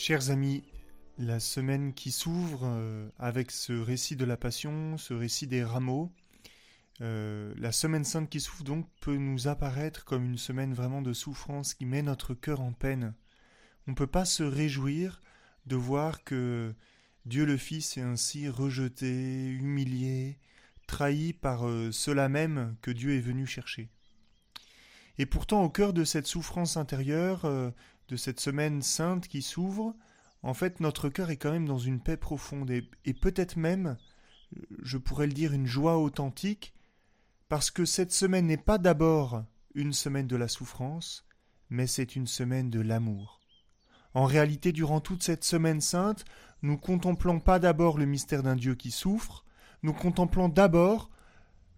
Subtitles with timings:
[0.00, 0.62] Chers amis,
[1.18, 6.12] la semaine qui s'ouvre euh, avec ce récit de la Passion, ce récit des rameaux,
[7.00, 11.12] euh, la semaine sainte qui s'ouvre donc peut nous apparaître comme une semaine vraiment de
[11.12, 13.12] souffrance qui met notre cœur en peine.
[13.88, 15.20] On ne peut pas se réjouir
[15.66, 16.72] de voir que
[17.26, 20.38] Dieu le Fils est ainsi rejeté, humilié,
[20.86, 23.90] trahi par euh, ceux-là même que Dieu est venu chercher.
[25.20, 27.44] Et pourtant, au cœur de cette souffrance intérieure,
[28.08, 29.94] de cette semaine sainte qui s'ouvre,
[30.42, 33.96] en fait, notre cœur est quand même dans une paix profonde et, peut-être même,
[34.82, 36.74] je pourrais le dire, une joie authentique,
[37.48, 39.44] parce que cette semaine n'est pas d'abord
[39.74, 41.26] une semaine de la souffrance,
[41.70, 43.40] mais c'est une semaine de l'amour.
[44.14, 46.24] En réalité, durant toute cette semaine sainte,
[46.62, 49.44] nous contemplons pas d'abord le mystère d'un Dieu qui souffre,
[49.82, 51.10] nous contemplons d'abord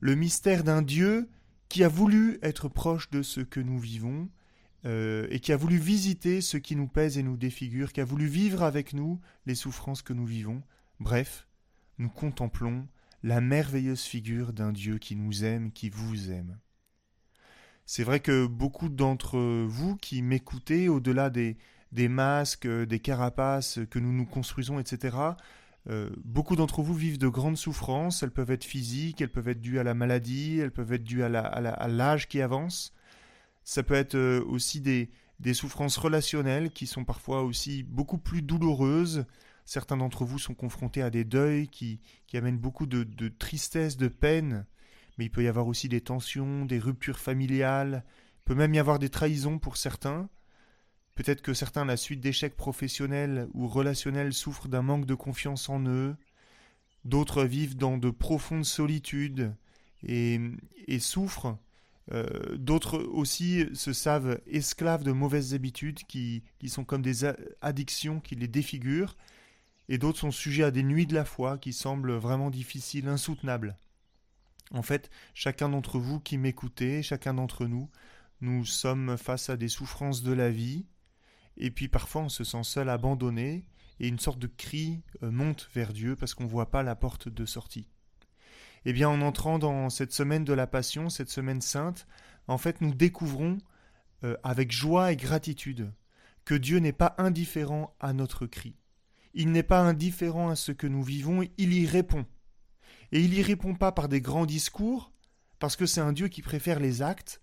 [0.00, 1.28] le mystère d'un Dieu
[1.68, 4.28] qui a voulu être proche de ce que nous vivons,
[4.86, 8.04] euh, et qui a voulu visiter ce qui nous pèse et nous défigure, qui a
[8.04, 10.62] voulu vivre avec nous les souffrances que nous vivons.
[11.00, 11.46] Bref,
[11.98, 12.88] nous contemplons
[13.22, 16.58] la merveilleuse figure d'un Dieu qui nous aime, qui vous aime.
[17.84, 21.56] C'est vrai que beaucoup d'entre vous qui m'écoutez, au-delà des,
[22.08, 25.16] masques, des carapaces que nous nous construisons, etc.,
[25.88, 29.60] euh, beaucoup d'entre vous vivent de grandes souffrances, elles peuvent être physiques, elles peuvent être
[29.60, 32.94] dues à la maladie, elles peuvent être dues à l'âge qui avance,
[33.64, 38.42] ça peut être euh, aussi des, des souffrances relationnelles qui sont parfois aussi beaucoup plus
[38.42, 39.24] douloureuses.
[39.64, 43.96] Certains d'entre vous sont confrontés à des deuils qui, qui amènent beaucoup de, de, tristesse,
[43.96, 44.66] de peine,
[45.16, 48.78] mais il peut y avoir aussi des tensions, des ruptures familiales, il peut même y
[48.78, 50.28] avoir des trahisons pour certains.
[51.14, 55.68] Peut-être que certains, à la suite d'échecs professionnels ou relationnels, souffrent d'un manque de confiance
[55.68, 56.16] en eux.
[57.04, 59.54] D'autres vivent dans de profondes solitudes
[60.02, 60.40] et,
[60.86, 61.58] et souffrent
[62.12, 67.24] euh, d'autres aussi se savent esclaves de mauvaises habitudes qui, qui sont comme des
[67.60, 69.16] addictions qui les défigurent,
[69.88, 73.76] et d'autres sont sujets à des nuits de la foi qui semblent vraiment difficiles, insoutenables.
[74.72, 77.90] En fait, chacun d'entre vous qui m'écoutez, chacun d'entre nous,
[78.40, 80.86] nous sommes face à des souffrances de la vie,
[81.56, 83.64] et puis parfois on se sent seul, abandonné,
[83.98, 86.96] et une sorte de cri euh, monte vers Dieu parce qu'on ne voit pas la
[86.96, 87.86] porte de sortie
[88.84, 92.06] eh bien en entrant dans cette semaine de la Passion, cette semaine sainte,
[92.48, 93.58] en fait nous découvrons
[94.24, 95.92] euh, avec joie et gratitude
[96.44, 98.76] que Dieu n'est pas indifférent à notre cri.
[99.34, 102.26] Il n'est pas indifférent à ce que nous vivons, il y répond.
[103.12, 105.12] Et il y répond pas par des grands discours,
[105.58, 107.40] parce que c'est un Dieu qui préfère les actes,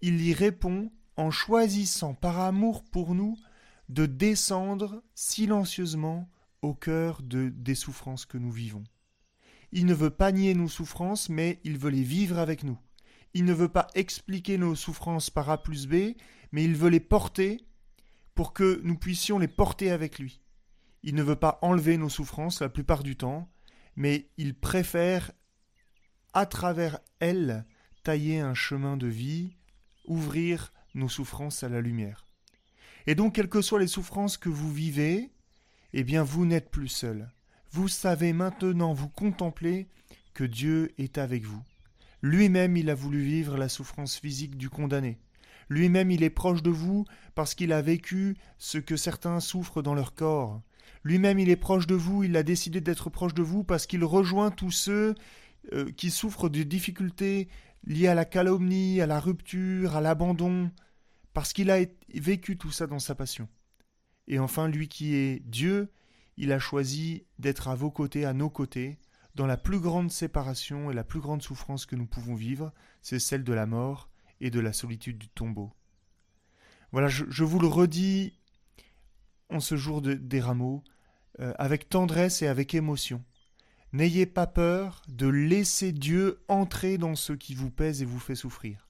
[0.00, 3.36] il y répond en choisissant par amour pour nous
[3.88, 6.28] de descendre silencieusement
[6.62, 8.84] au cœur de, des souffrances que nous vivons.
[9.72, 12.78] Il ne veut pas nier nos souffrances, mais il veut les vivre avec nous.
[13.34, 16.14] Il ne veut pas expliquer nos souffrances par A plus B,
[16.52, 17.64] mais il veut les porter
[18.34, 20.42] pour que nous puissions les porter avec lui.
[21.02, 23.50] Il ne veut pas enlever nos souffrances la plupart du temps,
[23.96, 25.32] mais il préfère,
[26.34, 27.64] à travers elles,
[28.02, 29.56] tailler un chemin de vie,
[30.04, 32.26] ouvrir nos souffrances à la lumière.
[33.06, 35.30] Et donc, quelles que soient les souffrances que vous vivez,
[35.92, 37.30] eh bien, vous n'êtes plus seul.
[37.74, 39.88] Vous savez maintenant vous contempler
[40.34, 41.62] que Dieu est avec vous.
[42.20, 45.18] Lui-même il a voulu vivre la souffrance physique du condamné.
[45.70, 49.94] Lui-même il est proche de vous parce qu'il a vécu ce que certains souffrent dans
[49.94, 50.60] leur corps.
[51.02, 54.04] Lui-même il est proche de vous, il a décidé d'être proche de vous parce qu'il
[54.04, 55.14] rejoint tous ceux
[55.72, 57.48] euh, qui souffrent de difficultés
[57.86, 60.70] liées à la calomnie, à la rupture, à l'abandon,
[61.32, 61.78] parce qu'il a
[62.12, 63.48] vécu tout ça dans sa passion.
[64.28, 65.90] Et enfin, lui qui est Dieu,
[66.36, 68.98] il a choisi d'être à vos côtés, à nos côtés,
[69.34, 73.18] dans la plus grande séparation et la plus grande souffrance que nous pouvons vivre, c'est
[73.18, 75.72] celle de la mort et de la solitude du tombeau.
[76.90, 78.38] Voilà, je, vous le redis
[79.48, 80.82] en ce jour des rameaux,
[81.40, 83.24] euh, avec tendresse et avec émotion.
[83.92, 88.34] N'ayez pas peur de laisser Dieu entrer dans ce qui vous pèse et vous fait
[88.34, 88.88] souffrir.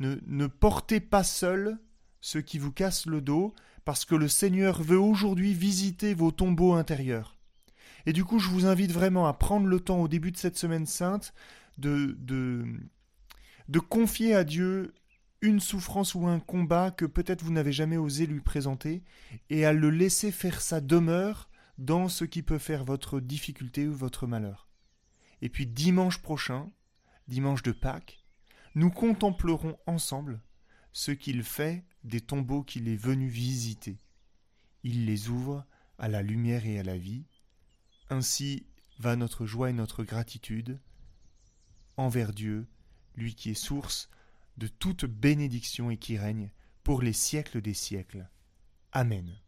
[0.00, 1.78] Ne, ne portez pas seul
[2.20, 3.54] ce qui vous casse le dos,
[3.88, 7.38] parce que le Seigneur veut aujourd'hui visiter vos tombeaux intérieurs.
[8.04, 10.58] Et du coup, je vous invite vraiment à prendre le temps au début de cette
[10.58, 11.32] semaine sainte
[11.78, 12.14] de,
[13.88, 14.92] confier à Dieu
[15.40, 19.02] une souffrance ou un combat que peut-être vous n'avez jamais osé lui présenter,
[19.48, 21.48] et à le laisser faire sa demeure
[21.78, 24.68] dans ce qui peut faire votre difficulté ou votre malheur.
[25.40, 26.70] Et puis dimanche prochain,
[27.26, 28.22] dimanche de Pâques,
[28.74, 30.42] nous contemplerons ensemble
[30.92, 33.98] ce qu'il fait des tombeaux qu'il est venu visiter.
[34.84, 35.64] Il les ouvre
[35.98, 37.24] à la lumière et à la vie.
[38.10, 38.66] Ainsi
[38.98, 40.78] va notre joie et notre gratitude
[41.96, 42.66] envers Dieu,
[43.16, 44.08] lui qui est source
[44.56, 46.50] de toute bénédiction et qui règne
[46.84, 48.28] pour les siècles des siècles.
[48.92, 49.38] Amen.